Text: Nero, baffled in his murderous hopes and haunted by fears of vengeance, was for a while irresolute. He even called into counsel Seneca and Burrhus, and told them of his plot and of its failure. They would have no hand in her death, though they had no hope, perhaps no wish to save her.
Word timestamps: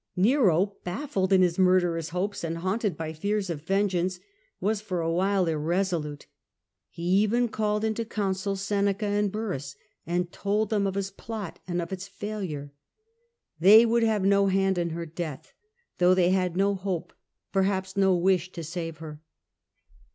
Nero, 0.15 0.77
baffled 0.83 1.31
in 1.31 1.43
his 1.43 1.59
murderous 1.59 2.09
hopes 2.09 2.43
and 2.43 2.57
haunted 2.57 2.97
by 2.97 3.13
fears 3.13 3.51
of 3.51 3.61
vengeance, 3.61 4.19
was 4.59 4.81
for 4.81 4.99
a 4.99 5.11
while 5.11 5.45
irresolute. 5.47 6.25
He 6.89 7.03
even 7.03 7.47
called 7.47 7.83
into 7.83 8.03
counsel 8.03 8.55
Seneca 8.55 9.05
and 9.05 9.31
Burrhus, 9.31 9.75
and 10.07 10.31
told 10.31 10.71
them 10.71 10.87
of 10.87 10.95
his 10.95 11.11
plot 11.11 11.59
and 11.67 11.79
of 11.79 11.93
its 11.93 12.07
failure. 12.07 12.73
They 13.59 13.85
would 13.85 14.01
have 14.01 14.23
no 14.25 14.47
hand 14.47 14.79
in 14.79 14.89
her 14.89 15.05
death, 15.05 15.53
though 15.99 16.15
they 16.15 16.31
had 16.31 16.57
no 16.57 16.73
hope, 16.73 17.13
perhaps 17.53 17.95
no 17.95 18.15
wish 18.15 18.51
to 18.53 18.63
save 18.63 18.97
her. 18.97 19.21